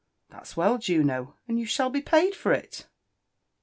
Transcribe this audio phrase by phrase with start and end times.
[0.31, 2.87] "That's well, Juno— and you shall be paid for it."